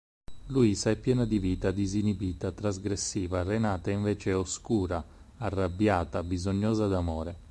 Luisa 0.47 0.89
è 0.89 0.95
piena 0.95 1.25
di 1.25 1.37
vita, 1.37 1.69
disinibita, 1.69 2.51
trasgressiva; 2.51 3.43
Renata 3.43 3.91
invece 3.91 4.31
è 4.31 4.35
oscura, 4.35 5.05
arrabbiata, 5.37 6.23
bisognosa 6.23 6.87
d'amore. 6.87 7.37